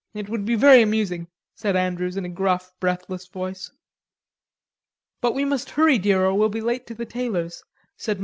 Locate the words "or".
6.25-6.33